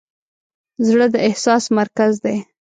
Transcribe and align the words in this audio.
زړه 0.87 1.05
د 1.13 1.15
احساس 1.27 1.63
مرکز 1.79 2.13
دی. 2.23 2.37